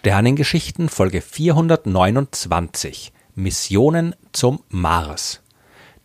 [0.00, 5.42] Sternengeschichten Folge 429 Missionen zum Mars.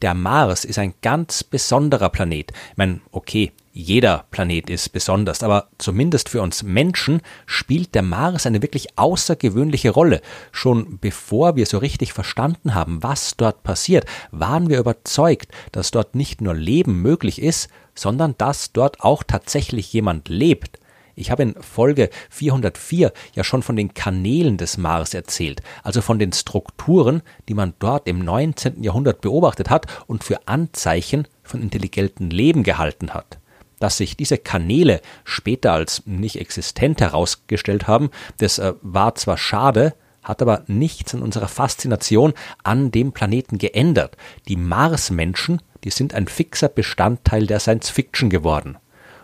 [0.01, 2.51] Der Mars ist ein ganz besonderer Planet.
[2.71, 8.45] Ich meine, okay, jeder Planet ist besonders, aber zumindest für uns Menschen spielt der Mars
[8.45, 10.19] eine wirklich außergewöhnliche Rolle.
[10.51, 16.15] Schon bevor wir so richtig verstanden haben, was dort passiert, waren wir überzeugt, dass dort
[16.15, 20.79] nicht nur Leben möglich ist, sondern dass dort auch tatsächlich jemand lebt.
[21.15, 26.19] Ich habe in Folge 404 ja schon von den Kanälen des Mars erzählt, also von
[26.19, 28.83] den Strukturen, die man dort im 19.
[28.83, 33.39] Jahrhundert beobachtet hat und für Anzeichen von intelligentem Leben gehalten hat.
[33.79, 39.93] Dass sich diese Kanäle später als nicht existent herausgestellt haben, das äh, war zwar schade,
[40.23, 44.17] hat aber nichts an unserer Faszination an dem Planeten geändert.
[44.47, 48.77] Die Marsmenschen, die sind ein fixer Bestandteil der Science Fiction geworden.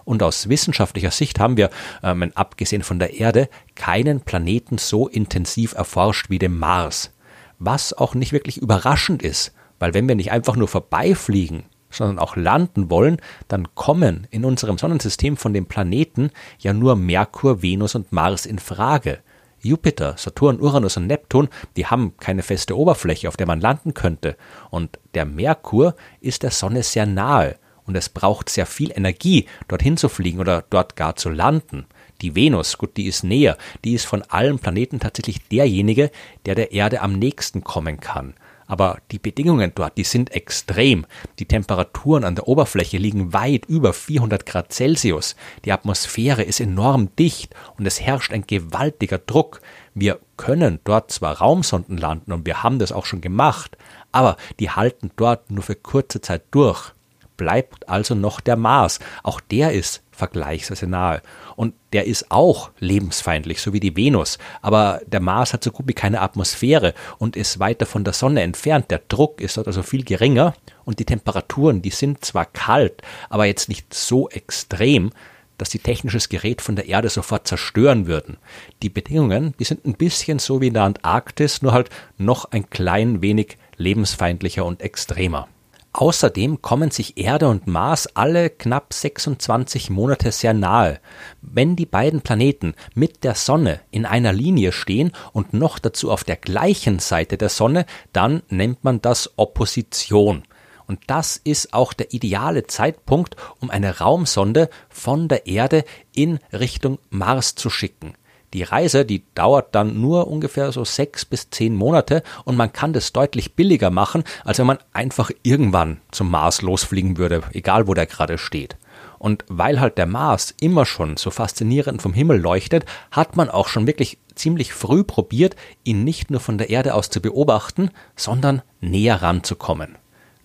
[0.03, 1.69] Und aus wissenschaftlicher Sicht haben wir,
[2.03, 7.11] ähm, abgesehen von der Erde, keinen Planeten so intensiv erforscht wie den Mars.
[7.59, 12.35] Was auch nicht wirklich überraschend ist, weil wenn wir nicht einfach nur vorbeifliegen, sondern auch
[12.35, 18.11] landen wollen, dann kommen in unserem Sonnensystem von den Planeten ja nur Merkur, Venus und
[18.11, 19.19] Mars in Frage.
[19.59, 24.35] Jupiter, Saturn, Uranus und Neptun, die haben keine feste Oberfläche, auf der man landen könnte.
[24.72, 29.98] Und der Merkur ist der Sonne sehr nahe und es braucht sehr viel Energie, dorthin
[29.98, 31.86] zu fliegen oder dort gar zu landen.
[32.22, 36.12] Die Venus, gut, die ist näher, die ist von allen Planeten tatsächlich derjenige,
[36.46, 38.36] der der Erde am nächsten kommen kann.
[38.72, 41.06] Aber die Bedingungen dort, die sind extrem.
[41.40, 45.36] Die Temperaturen an der Oberfläche liegen weit über 400 Grad Celsius.
[45.66, 49.59] Die Atmosphäre ist enorm dicht und es herrscht ein gewaltiger Druck.
[49.94, 53.78] Wir können dort zwar Raumsonden landen und wir haben das auch schon gemacht,
[54.14, 56.94] aber die halten dort nur für kurze Zeit durch
[57.38, 59.00] bleibt also noch der Mars.
[59.24, 61.22] Auch der ist vergleichsweise nahe.
[61.56, 64.38] Und der ist auch lebensfeindlich, so wie die Venus.
[64.62, 68.41] Aber der Mars hat so gut wie keine Atmosphäre und ist weiter von der Sonne
[68.41, 68.91] entfernt.
[68.91, 70.53] Der Druck ist dort also viel geringer
[70.86, 75.12] und die Temperaturen, die sind zwar kalt, aber jetzt nicht so extrem,
[75.58, 78.38] dass sie technisches Gerät von der Erde sofort zerstören würden.
[78.81, 82.70] Die Bedingungen, die sind ein bisschen so wie in der Antarktis, nur halt noch ein
[82.70, 85.47] klein wenig lebensfeindlicher und extremer.
[85.94, 91.00] Außerdem kommen sich Erde und Mars alle knapp 26 Monate sehr nahe.
[91.41, 96.24] Wenn die beiden Planeten mit der Sonne in einer Linie stehen und noch dazu auf
[96.24, 100.44] der gleichen Seite der Sonne, dann nennt man das Opposition.
[100.88, 107.00] Und das ist auch der ideale Zeitpunkt, um eine Raumsonde von der Erde in Richtung
[107.09, 108.13] Mars zu schicken.
[108.53, 112.91] Die Reise, die dauert dann nur ungefähr so sechs bis zehn Monate und man kann
[112.91, 117.94] das deutlich billiger machen, als wenn man einfach irgendwann zum Mars losfliegen würde, egal wo
[117.94, 118.75] der gerade steht.
[119.19, 123.67] Und weil halt der Mars immer schon so faszinierend vom Himmel leuchtet, hat man auch
[123.67, 128.63] schon wirklich ziemlich früh probiert, ihn nicht nur von der Erde aus zu beobachten, sondern
[128.81, 129.97] näher ranzukommen.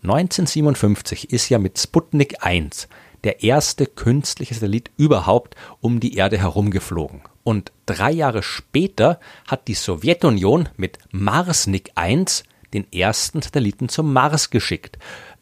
[0.03, 2.89] 1957 ist ja mit Sputnik 1
[3.25, 7.23] der erste künstliche Satellit überhaupt um die Erde herumgeflogen.
[7.43, 14.51] Und drei Jahre später hat die Sowjetunion mit Marsnik 1 den ersten Satelliten zum Mars
[14.51, 14.99] geschickt.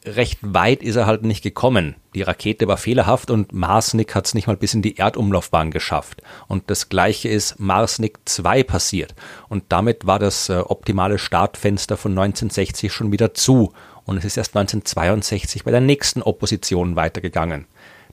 [0.06, 1.96] Recht weit ist er halt nicht gekommen.
[2.14, 6.22] Die Rakete war fehlerhaft und Marsnik hat es nicht mal bis in die Erdumlaufbahn geschafft.
[6.46, 9.14] Und das gleiche ist Marsnik 2 passiert.
[9.48, 13.72] Und damit war das äh, optimale Startfenster von 1960 schon wieder zu.
[14.04, 17.66] Und es ist erst 1962 bei der nächsten Opposition weitergegangen.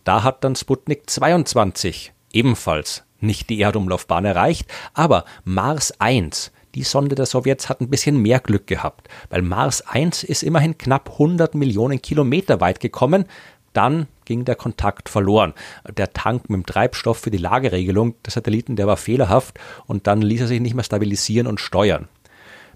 [0.06, 7.16] Da hat dann Sputnik 22 ebenfalls nicht die Erdumlaufbahn erreicht, aber Mars 1, die Sonde
[7.16, 11.56] der Sowjets hat ein bisschen mehr Glück gehabt, weil Mars 1 ist immerhin knapp 100
[11.56, 13.26] Millionen Kilometer weit gekommen,
[13.74, 15.54] dann ging der Kontakt verloren.
[15.96, 20.22] Der Tank mit dem Treibstoff für die Lageregelung des Satelliten, der war fehlerhaft und dann
[20.22, 22.08] ließ er sich nicht mehr stabilisieren und steuern.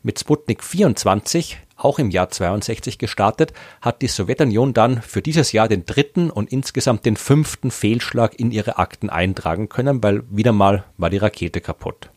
[0.06, 5.68] Mit Sputnik 24 auch im Jahr 62 gestartet, hat die Sowjetunion dann für dieses Jahr
[5.68, 10.84] den dritten und insgesamt den fünften Fehlschlag in ihre Akten eintragen können, weil wieder mal
[10.98, 12.12] war die Rakete kaputt.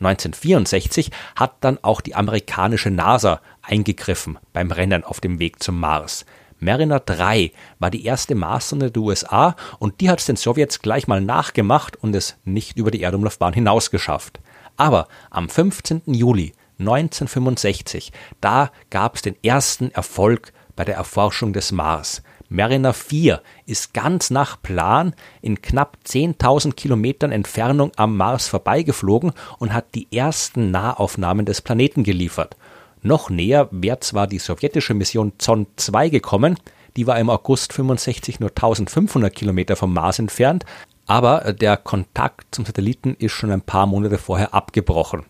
[0.00, 6.24] 1964 hat dann auch die amerikanische NASA eingegriffen beim Rennen auf dem Weg zum Mars.
[6.60, 11.06] Mariner 3 war die erste Marssonde der USA und die hat es den Sowjets gleich
[11.06, 14.40] mal nachgemacht und es nicht über die Erdumlaufbahn hinaus geschafft.
[14.78, 16.02] Aber am 15.
[16.06, 22.22] Juli 1965, da gab es den ersten Erfolg bei der Erforschung des Mars.
[22.48, 29.74] Mariner 4 ist ganz nach Plan in knapp 10.000 Kilometern Entfernung am Mars vorbeigeflogen und
[29.74, 32.56] hat die ersten Nahaufnahmen des Planeten geliefert.
[33.02, 36.58] Noch näher wäre zwar die sowjetische Mission Zond 2 gekommen,
[36.96, 40.64] die war im August 65 nur 1500 Kilometer vom Mars entfernt,
[41.08, 45.24] Aber der Kontakt zum Satelliten ist schon ein paar Monate vorher abgebrochen.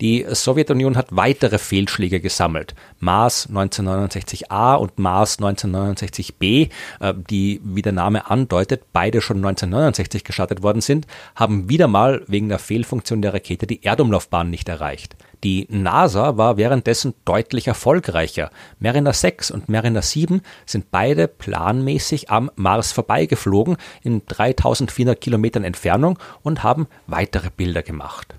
[0.00, 2.74] Die Sowjetunion hat weitere Fehlschläge gesammelt.
[2.98, 10.62] Mars 1969a und Mars 1969b, äh, die, wie der Name andeutet, beide schon 1969 gestartet
[10.62, 15.16] worden sind, haben wieder mal wegen der Fehlfunktion der Rakete die Erdumlaufbahn nicht erreicht.
[15.44, 18.50] Die NASA war währenddessen deutlich erfolgreicher.
[18.78, 26.18] Mariner 6 und Mariner 7 sind beide planmäßig am Mars vorbeigeflogen in 3400 Kilometern Entfernung
[26.42, 28.34] und haben weitere Bilder gemacht.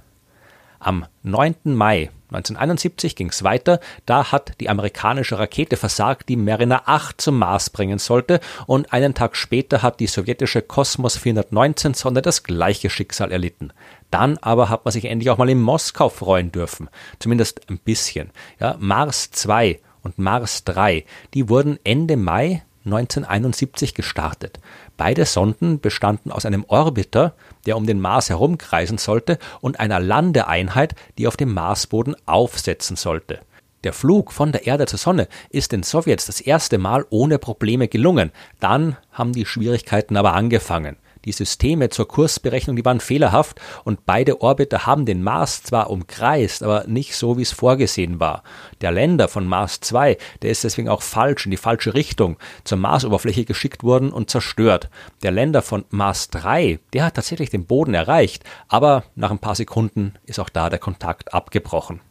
[0.84, 1.56] Am 9.
[1.64, 3.80] Mai 1971 ging es weiter.
[4.06, 8.40] Da hat die amerikanische Rakete versagt, die Mariner 8 zum Mars bringen sollte.
[8.66, 13.72] Und einen Tag später hat die sowjetische Kosmos 419 Sonde das gleiche Schicksal erlitten.
[14.12, 16.90] Dann aber hat man sich endlich auch mal in Moskau freuen dürfen.
[17.20, 18.32] Zumindest ein bisschen.
[18.60, 24.60] Ja, Mars 2 und Mars 3, die wurden Ende Mai 1971 gestartet.
[24.98, 27.34] Beide Sonden bestanden aus einem Orbiter,
[27.66, 33.40] der um den Mars herumkreisen sollte, und einer Landeeinheit, die auf dem Marsboden aufsetzen sollte.
[33.84, 37.88] Der Flug von der Erde zur Sonne ist den Sowjets das erste Mal ohne Probleme
[37.90, 38.32] gelungen.
[38.60, 40.96] Dann haben die Schwierigkeiten aber angefangen.
[41.26, 46.64] Die Systeme zur Kursberechnung, die waren fehlerhaft und beide Orbiter haben den Mars zwar umkreist,
[46.64, 48.44] aber nicht so, wie es vorgesehen war.
[48.82, 52.78] Der Länder von Mars 2, der ist deswegen auch falsch in die falsche Richtung zur
[52.78, 54.90] Marsoberfläche geschickt worden und zerstört.
[55.22, 59.56] Der Länder von Mars 3, der hat tatsächlich den Boden erreicht, aber nach ein paar
[59.56, 62.02] Sekunden ist auch da der Kontakt abgebrochen.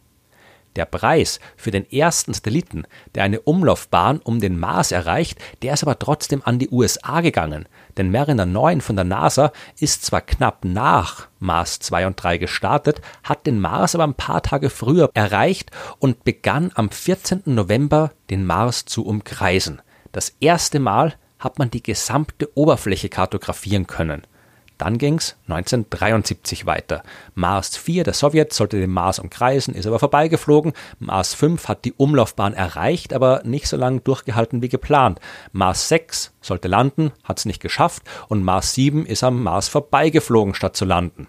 [0.75, 5.83] Der Preis für den ersten Satelliten, der eine Umlaufbahn um den Mars erreicht, der ist
[5.83, 7.67] aber trotzdem an die USA gegangen.
[7.97, 13.01] Denn Mariner 9 von der NASA ist zwar knapp nach Mars 2 und 3 gestartet,
[13.23, 17.43] hat den Mars aber ein paar Tage früher erreicht und begann am 14.
[17.45, 19.81] November den Mars zu umkreisen.
[20.11, 24.23] Das erste Mal hat man die gesamte Oberfläche kartografieren können.
[24.77, 27.03] Dann ging es 1973 weiter.
[27.35, 30.73] Mars 4 der Sowjets sollte den Mars umkreisen, ist aber vorbeigeflogen.
[30.99, 35.19] Mars 5 hat die Umlaufbahn erreicht, aber nicht so lange durchgehalten wie geplant.
[35.51, 40.55] Mars 6 sollte landen, hat es nicht geschafft und Mars 7 ist am Mars vorbeigeflogen,
[40.55, 41.27] statt zu landen.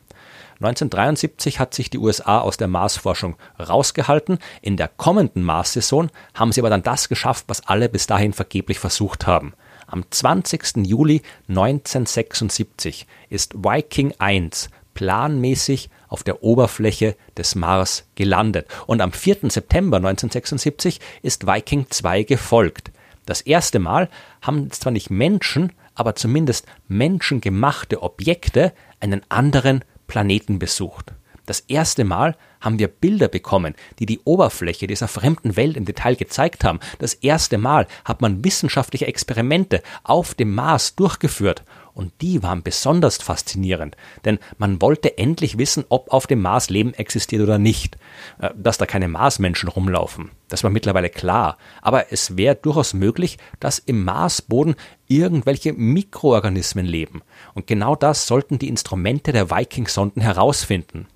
[0.60, 4.38] 1973 hat sich die USA aus der Marsforschung rausgehalten.
[4.62, 8.78] In der kommenden Mars-Saison haben sie aber dann das geschafft, was alle bis dahin vergeblich
[8.78, 9.54] versucht haben.
[9.86, 10.86] Am 20.
[10.86, 19.50] Juli 1976 ist Viking 1 planmäßig auf der Oberfläche des Mars gelandet und am 4.
[19.50, 22.92] September 1976 ist Viking 2 gefolgt.
[23.26, 24.08] Das erste Mal
[24.40, 31.12] haben zwar nicht Menschen, aber zumindest menschengemachte Objekte einen anderen Planeten besucht.
[31.46, 36.16] Das erste Mal haben wir Bilder bekommen, die die Oberfläche dieser fremden Welt im Detail
[36.16, 36.80] gezeigt haben.
[36.98, 41.64] Das erste Mal hat man wissenschaftliche Experimente auf dem Mars durchgeführt
[41.94, 46.92] und die waren besonders faszinierend, denn man wollte endlich wissen, ob auf dem Mars Leben
[46.94, 47.96] existiert oder nicht.
[48.40, 53.38] Äh, dass da keine Marsmenschen rumlaufen, das war mittlerweile klar, aber es wäre durchaus möglich,
[53.60, 54.74] dass im Marsboden
[55.06, 57.22] irgendwelche Mikroorganismen leben.
[57.54, 61.06] Und genau das sollten die Instrumente der Viking-Sonden herausfinden.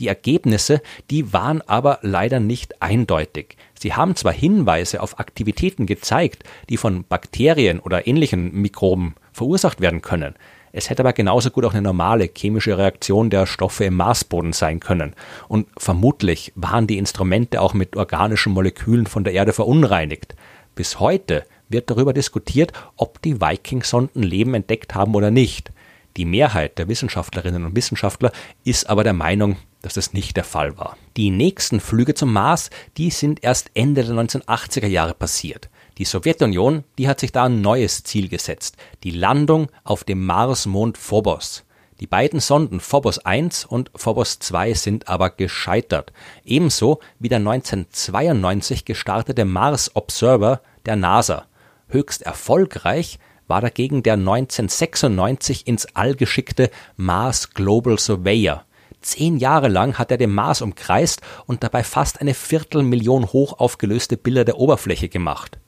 [0.00, 0.80] Die Ergebnisse,
[1.10, 3.56] die waren aber leider nicht eindeutig.
[3.78, 10.02] Sie haben zwar Hinweise auf Aktivitäten gezeigt, die von Bakterien oder ähnlichen Mikroben verursacht werden
[10.02, 10.34] können.
[10.72, 14.80] Es hätte aber genauso gut auch eine normale chemische Reaktion der Stoffe im Marsboden sein
[14.80, 15.14] können.
[15.48, 20.36] Und vermutlich waren die Instrumente auch mit organischen Molekülen von der Erde verunreinigt.
[20.74, 25.72] Bis heute wird darüber diskutiert, ob die Viking-Sonden Leben entdeckt haben oder nicht.
[26.18, 28.32] Die Mehrheit der Wissenschaftlerinnen und Wissenschaftler
[28.64, 30.96] ist aber der Meinung, dass das nicht der Fall war.
[31.16, 35.70] Die nächsten Flüge zum Mars, die sind erst Ende der 1980er Jahre passiert.
[35.96, 40.98] Die Sowjetunion, die hat sich da ein neues Ziel gesetzt, die Landung auf dem Marsmond
[40.98, 41.64] Phobos.
[42.00, 46.12] Die beiden Sonden Phobos 1 und Phobos 2 sind aber gescheitert,
[46.44, 51.46] ebenso wie der 1992 gestartete Mars Observer der NASA.
[51.86, 58.64] Höchst erfolgreich war dagegen der 1996 ins All geschickte Mars Global Surveyor.
[59.00, 64.16] Zehn Jahre lang hat er den Mars umkreist und dabei fast eine Viertelmillion hoch aufgelöste
[64.16, 65.58] Bilder der Oberfläche gemacht.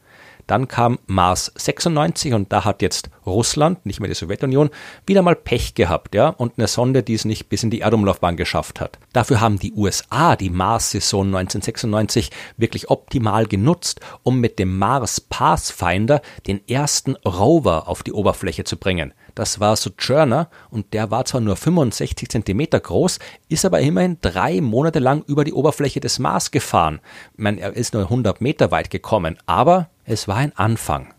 [0.51, 4.71] Dann kam Mars 96 und da hat jetzt Russland, nicht mehr die Sowjetunion,
[5.07, 8.37] wieder mal Pech gehabt, ja, und eine Sonde, die es nicht bis in die Erdumlaufbahn
[8.37, 8.99] geschafft hat.
[9.13, 16.21] Dafür haben die USA die Mars-Saison 1996 wirklich optimal genutzt, um mit dem Mars Pathfinder
[16.49, 19.15] den ersten Rover auf die Oberfläche zu bringen.
[19.37, 24.61] Das war Sojourner und der war zwar nur 65 Zentimeter groß, ist aber immerhin drei
[24.61, 26.99] Monate lang über die Oberfläche des Mars gefahren.
[27.35, 31.15] Ich meine, er ist nur 100 Meter weit gekommen, aber es war ein Anfang.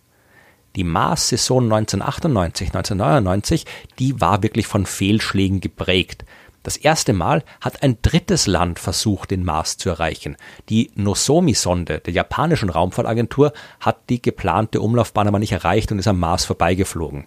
[0.76, 3.66] Die Mars-Saison 1998, 1999,
[4.00, 6.26] die war wirklich von Fehlschlägen geprägt.
[6.64, 10.38] Das erste Mal hat ein drittes Land versucht, den Mars zu erreichen.
[10.70, 16.20] Die Nozomi-Sonde der japanischen Raumfahrtagentur hat die geplante Umlaufbahn aber nicht erreicht und ist am
[16.20, 17.26] Mars vorbeigeflogen.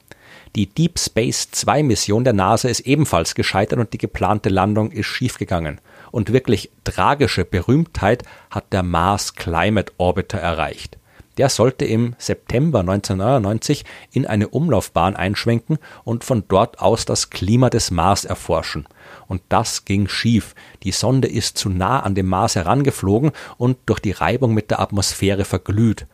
[0.54, 5.06] Die Deep Space 2 Mission der NASA ist ebenfalls gescheitert und die geplante Landung ist
[5.06, 5.80] schiefgegangen.
[6.12, 10.98] Und wirklich tragische Berühmtheit hat der Mars Climate Orbiter erreicht.
[11.36, 17.70] Der sollte im September 1999 in eine Umlaufbahn einschwenken und von dort aus das Klima
[17.70, 18.86] des Mars erforschen.
[19.26, 20.54] Und das ging schief.
[20.82, 24.80] Die Sonde ist zu nah an dem Mars herangeflogen und durch die Reibung mit der
[24.80, 26.06] Atmosphäre verglüht.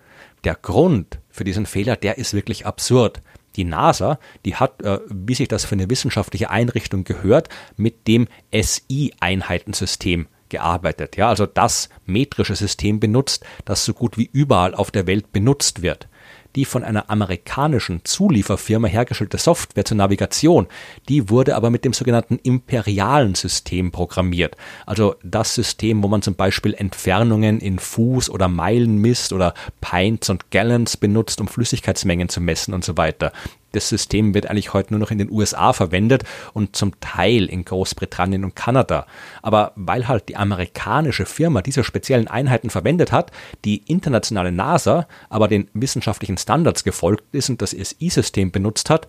[0.45, 3.21] Der Grund für diesen Fehler, der ist wirklich absurd.
[3.57, 8.29] Die NASA, die hat, äh, wie sich das für eine wissenschaftliche Einrichtung gehört, mit dem
[8.53, 11.17] SI-Einheitensystem gearbeitet.
[11.17, 15.83] Ja, also das metrische System benutzt, das so gut wie überall auf der Welt benutzt
[15.83, 16.09] wird.
[16.57, 20.67] Die von einer amerikanischen Zulieferfirma hergestellte Software zur Navigation,
[21.09, 24.57] die wurde aber mit dem sogenannten imperialen System programmiert.
[24.85, 30.29] Also das System, wo man zum Beispiel Entfernungen in Fuß oder Meilen misst oder Pints
[30.29, 33.33] und Gallons benutzt, um Flüssigkeitsmengen zu messen und so weiter.
[33.73, 37.65] Das System wird eigentlich heute nur noch in den USA verwendet und zum Teil in
[37.65, 39.07] Großbritannien und Kanada.
[39.43, 43.31] Aber weil halt die amerikanische Firma diese speziellen Einheiten verwendet hat,
[43.65, 49.07] die internationale NASA aber den wissenschaftlichen Standards gefolgt ist und das SI-System benutzt hat,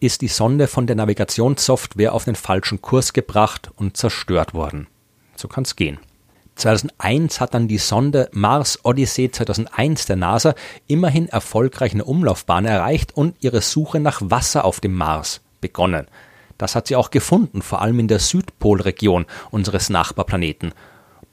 [0.00, 4.86] ist die Sonde von der Navigationssoftware auf den falschen Kurs gebracht und zerstört worden.
[5.36, 5.98] So kann es gehen.
[6.56, 10.54] 2001 hat dann die Sonde Mars Odyssey 2001 der NASA
[10.86, 16.06] immerhin erfolgreich eine Umlaufbahn erreicht und ihre Suche nach Wasser auf dem Mars begonnen.
[16.58, 20.72] Das hat sie auch gefunden, vor allem in der Südpolregion unseres Nachbarplaneten.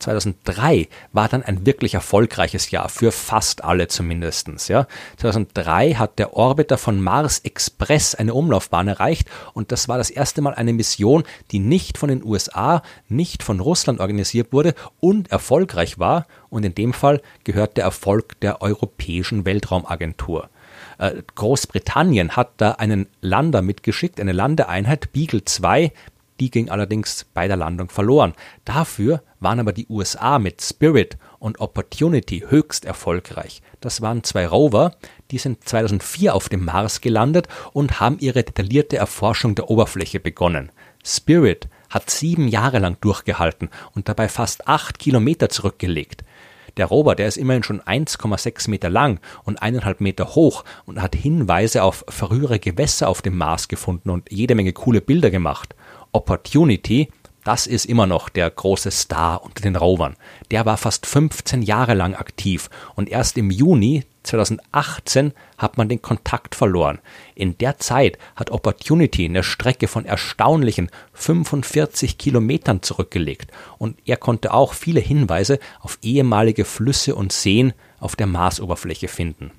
[0.02, 4.68] 2003 war dann ein wirklich erfolgreiches Jahr, für fast alle zumindestens.
[4.68, 4.88] Ja.
[5.18, 10.42] 2003 hat der Orbiter von Mars Express eine Umlaufbahn erreicht und das war das erste
[10.42, 16.00] Mal eine Mission, die nicht von den USA, nicht von Russland organisiert wurde und erfolgreich
[16.00, 20.50] war und in dem Fall gehört der Erfolg der Europäischen Weltraumagentur.
[20.98, 25.92] Äh, Großbritannien hat da einen Lander mitgeschickt, eine Landeeinheit Beagle 2
[26.42, 28.34] die ging allerdings bei der Landung verloren.
[28.66, 33.62] Dafür waren aber die USA mit Spirit und Opportunity höchst erfolgreich.
[33.82, 34.96] Das waren zwei Rover,
[35.32, 40.72] die sind 2004 auf dem Mars gelandet und haben ihre detaillierte Erforschung der Oberfläche begonnen.
[41.04, 46.24] Spirit hat sieben Jahre lang durchgehalten und dabei fast acht Kilometer zurückgelegt.
[46.78, 51.16] Der Rover, der ist immerhin schon 1,6 Meter lang und eineinhalb Meter hoch und hat
[51.16, 55.76] Hinweise auf frühere Gewässer auf dem Mars gefunden und jede Menge coole Bilder gemacht.
[56.14, 57.10] Opportunity,
[57.44, 60.16] das ist immer noch der große Star unter den Rovern.
[60.52, 66.02] Der war fast 15 Jahre lang aktiv und erst im Juni 2018 hat man den
[66.02, 67.00] Kontakt verloren.
[67.34, 74.54] In der Zeit hat Opportunity eine Strecke von erstaunlichen 45 Kilometern zurückgelegt und er konnte
[74.54, 79.52] auch viele Hinweise auf ehemalige Flüsse und Seen auf der Marsoberfläche finden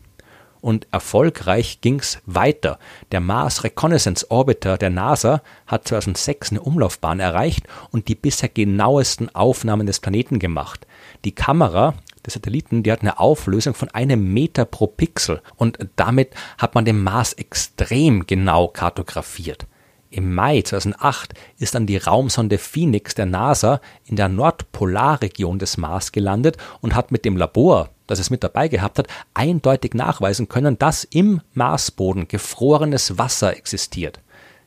[0.63, 2.79] und erfolgreich ging's weiter.
[3.11, 9.29] Der Mars Reconnaissance Orbiter der NASA hat 2006 eine Umlaufbahn erreicht und die bisher genauesten
[9.35, 10.87] Aufnahmen des Planeten gemacht.
[11.27, 16.31] Die Kamera des Satelliten, die hat eine Auflösung von einem Meter pro Pixel und damit
[16.57, 19.67] hat man den Mars extrem genau kartografiert.
[20.13, 26.13] Im Mai 2008 ist dann die Raumsonde Phoenix der NASA in der Nordpolarregion des Mars
[26.13, 30.79] gelandet und hat mit dem Labor, das es mit dabei gehabt hat, eindeutig nachweisen können,
[30.79, 34.21] dass im Marsboden gefrorenes Wasser existiert.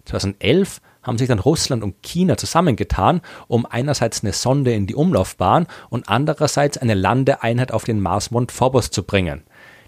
[0.06, 5.68] 2011 haben sich dann Russland und China zusammengetan, um einerseits eine Sonde in die Umlaufbahn
[5.92, 9.44] und andererseits eine Landeeinheit auf den Marsmond Phobos zu bringen.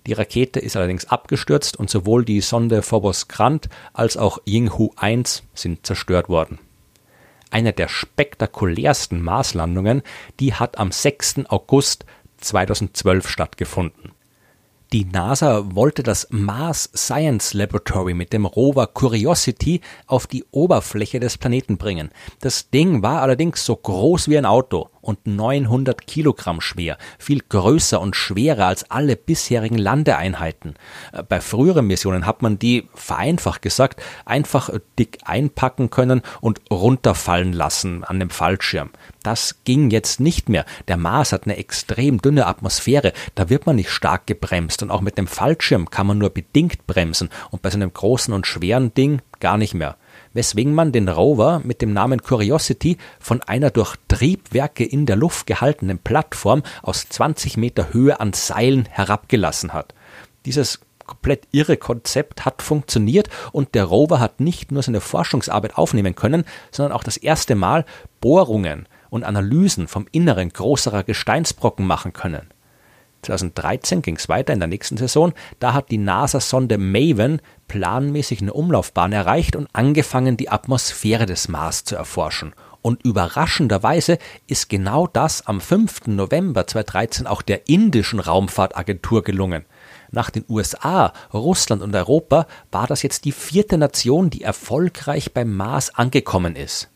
[0.07, 5.43] Die Rakete ist allerdings abgestürzt und sowohl die Sonde Phobos Grant als auch Yinghu 1
[5.53, 6.59] sind zerstört worden.
[7.51, 10.01] Eine der spektakulärsten Marslandungen,
[10.39, 11.47] die hat am 6.
[11.49, 12.05] August
[12.37, 14.13] 2012 stattgefunden.
[14.93, 21.37] Die NASA wollte das Mars Science Laboratory mit dem Rover Curiosity auf die Oberfläche des
[21.37, 22.11] Planeten bringen.
[22.39, 27.99] Das Ding war allerdings so groß wie ein Auto und 900 Kilogramm schwer, viel größer
[28.01, 30.75] und schwerer als alle bisherigen Landeeinheiten.
[31.13, 37.53] Äh, bei früheren Missionen hat man die, vereinfacht gesagt, einfach dick einpacken können und runterfallen
[37.53, 38.89] lassen an dem Fallschirm.
[39.23, 40.65] Das ging jetzt nicht mehr.
[40.87, 45.01] Der Mars hat eine extrem dünne Atmosphäre, da wird man nicht stark gebremst und auch
[45.01, 48.93] mit dem Fallschirm kann man nur bedingt bremsen und bei so einem großen und schweren
[48.93, 49.95] Ding gar nicht mehr
[50.37, 55.47] weswegen man den Rover mit dem Namen Curiosity von einer durch Triebwerke in der Luft
[55.47, 59.95] gehaltenen Plattform aus 20 Meter Höhe an Seilen herabgelassen hat.
[60.45, 66.13] Dieses komplett irre Konzept hat funktioniert und der Rover hat nicht nur seine Forschungsarbeit aufnehmen
[66.13, 67.83] können, sondern auch das erste Mal
[68.21, 72.51] Bohrungen und Analysen vom Inneren größerer Gesteinsbrocken machen können.
[73.23, 75.33] 2013 ging es weiter in der nächsten Saison.
[75.59, 81.83] Da hat die NASA-Sonde Maven planmäßig eine Umlaufbahn erreicht und angefangen, die Atmosphäre des Mars
[81.83, 82.53] zu erforschen.
[82.81, 86.07] Und überraschenderweise ist genau das am 5.
[86.07, 89.65] November 2013 auch der indischen Raumfahrtagentur gelungen.
[90.11, 95.53] Nach den USA, Russland und Europa war das jetzt die vierte Nation, die erfolgreich beim
[95.53, 96.89] Mars angekommen ist.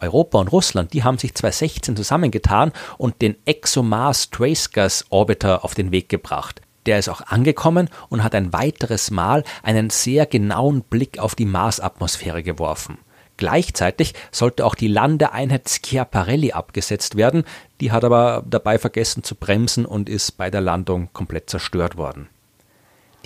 [0.00, 5.74] Europa und Russland, die haben sich 2016 zusammengetan und den ExoMars Trace Gas Orbiter auf
[5.74, 6.60] den Weg gebracht.
[6.86, 11.44] Der ist auch angekommen und hat ein weiteres Mal einen sehr genauen Blick auf die
[11.44, 12.98] Marsatmosphäre geworfen.
[13.36, 17.44] Gleichzeitig sollte auch die Landeeinheit Schiaparelli abgesetzt werden,
[17.80, 22.28] die hat aber dabei vergessen zu bremsen und ist bei der Landung komplett zerstört worden.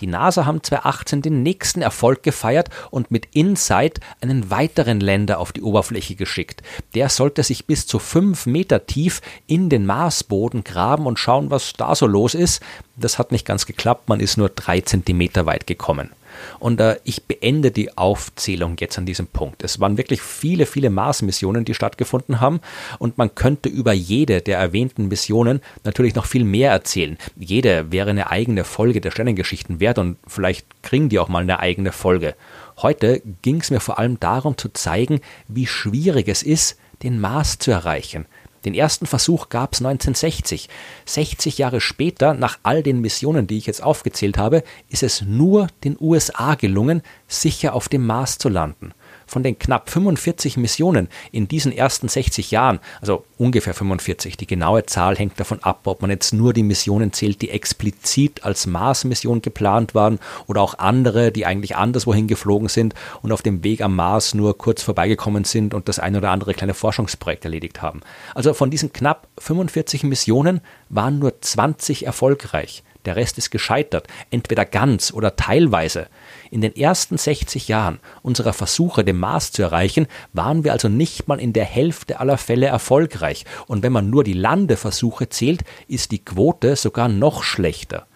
[0.03, 5.53] Die NASA haben 2018 den nächsten Erfolg gefeiert und mit InSight einen weiteren Länder auf
[5.53, 6.61] die Oberfläche geschickt.
[6.97, 11.75] Der sollte sich bis zu fünf Meter tief in den Marsboden graben und schauen, was
[11.75, 12.61] da so los ist.
[12.97, 16.11] Das hat nicht ganz geklappt, man ist nur drei Zentimeter weit gekommen.
[16.59, 19.63] Und äh, ich beende die Aufzählung jetzt an diesem Punkt.
[19.63, 22.61] Es waren wirklich viele, viele Mars-Missionen, die stattgefunden haben.
[22.99, 27.19] Und man könnte über jede der erwähnten Missionen natürlich noch viel mehr erzählen.
[27.37, 31.61] Jede wäre eine eigene Folge der Sternengeschichten wert und vielleicht kriegen die auch mal eine
[31.61, 32.35] eigene Folge.
[32.79, 37.59] Heute ging es mir vor allem darum zu zeigen, wie schwierig es ist, den Mars
[37.59, 38.27] zu erreichen.
[38.65, 40.69] Den ersten Versuch gab es 1960.
[41.05, 45.69] 60 Jahre später, nach all den Missionen, die ich jetzt aufgezählt habe, ist es nur
[45.85, 48.95] den USA gelungen, sicher auf dem Mars zu landen
[49.33, 54.85] von den knapp 45 Missionen in diesen ersten 60 Jahren, also ungefähr 45, die genaue
[54.87, 59.43] Zahl hängt davon ab, ob man jetzt nur die Missionen zählt, die explizit als Mars-Mission
[59.43, 63.97] geplant waren oder auch andere, die eigentlich anderswohin geflogen sind und auf dem Weg am
[63.97, 68.01] Mars nur kurz vorbeigekommen sind und das ein oder andere kleine Forschungsprojekt erledigt haben.
[68.35, 72.83] Also von diesen knapp 45 Missionen waren nur 20 erfolgreich.
[73.05, 76.07] Der Rest ist gescheitert, entweder ganz oder teilweise.
[76.51, 81.27] In den ersten 60 Jahren unserer Versuche, den Mars zu erreichen, waren wir also nicht
[81.27, 83.45] mal in der Hälfte aller Fälle erfolgreich.
[83.67, 88.07] Und wenn man nur die Landeversuche zählt, ist die Quote sogar noch schlechter.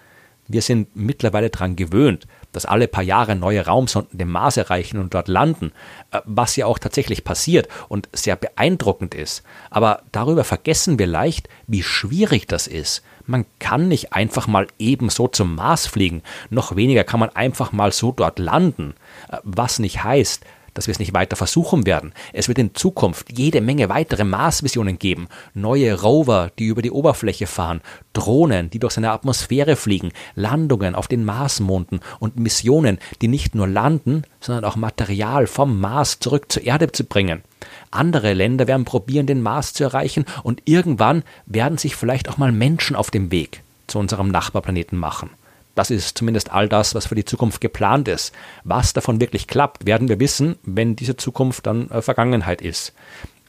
[0.48, 5.14] Wir sind mittlerweile daran gewöhnt, dass alle paar Jahre neue Raumsonden den Mars erreichen und
[5.14, 5.72] dort landen,
[6.10, 9.42] äh, was ja auch tatsächlich passiert und sehr beeindruckend ist.
[9.70, 13.02] Aber darüber vergessen wir leicht, wie schwierig das ist.
[13.26, 17.92] Man kann nicht einfach mal ebenso zum Mars fliegen, noch weniger kann man einfach mal
[17.92, 18.94] so dort landen,
[19.30, 20.44] äh, was nicht heißt,
[20.76, 22.12] dass wir es nicht weiter versuchen werden.
[22.32, 27.46] Es wird in Zukunft jede Menge weitere Mars-Missionen geben, neue Rover, die über die Oberfläche
[27.46, 27.80] fahren,
[28.12, 33.66] Drohnen, die durch seine Atmosphäre fliegen, Landungen auf den Marsmonden und Missionen, die nicht nur
[33.66, 37.42] landen, sondern auch Material vom Mars zurück zur Erde zu bringen.
[37.90, 42.52] Andere Länder werden probieren, den Mars zu erreichen und irgendwann werden sich vielleicht auch mal
[42.52, 45.30] Menschen auf dem Weg zu unserem Nachbarplaneten machen.
[45.76, 48.34] Das ist zumindest all das, was für die Zukunft geplant ist.
[48.64, 52.94] Was davon wirklich klappt, werden wir wissen, wenn diese Zukunft dann äh, Vergangenheit ist.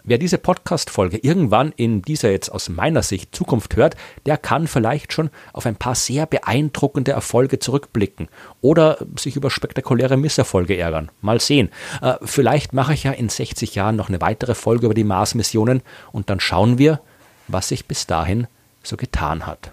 [0.03, 5.13] Wer diese Podcast-Folge irgendwann in dieser jetzt aus meiner Sicht Zukunft hört, der kann vielleicht
[5.13, 8.27] schon auf ein paar sehr beeindruckende Erfolge zurückblicken
[8.59, 11.11] oder sich über spektakuläre Misserfolge ärgern.
[11.21, 11.69] Mal sehen.
[12.01, 15.81] Äh, vielleicht mache ich ja in 60 Jahren noch eine weitere Folge über die Mars-Missionen
[16.11, 16.99] und dann schauen wir,
[17.47, 18.47] was sich bis dahin
[18.83, 19.71] so getan hat.